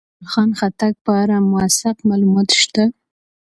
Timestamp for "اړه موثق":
1.21-1.97